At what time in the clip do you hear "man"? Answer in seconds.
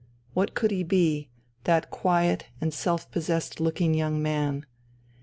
4.19-4.65